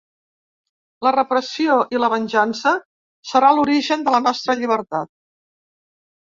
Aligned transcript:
La 1.07 1.11
repressió 1.15 1.75
i 1.97 2.01
la 2.05 2.09
venjança 2.15 2.73
serà 3.35 3.53
l'origen 3.61 4.09
de 4.11 4.17
la 4.19 4.25
nostra 4.27 4.59
llibertat. 4.65 5.15